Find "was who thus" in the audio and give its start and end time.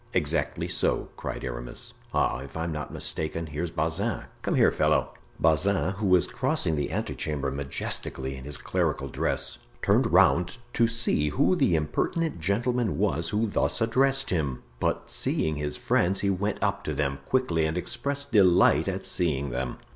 12.97-13.79